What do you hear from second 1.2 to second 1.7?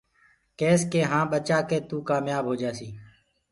ٻچآ